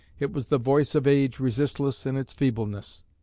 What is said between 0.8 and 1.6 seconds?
of age